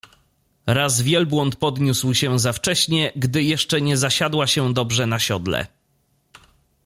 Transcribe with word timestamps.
Raz 0.67 1.01
wielbłąd 1.01 1.55
podniósł 1.55 2.13
się 2.13 2.39
za 2.39 2.53
wcześnie, 2.53 3.11
gdy 3.15 3.43
jeszcze 3.43 3.81
nie 3.81 3.97
zasiadła 3.97 4.47
się 4.47 4.73
dobrze 4.73 5.07
na 5.07 5.19
siodle. 5.19 5.67